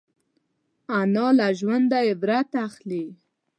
[0.99, 3.05] انا له ژونده عبرت اخلي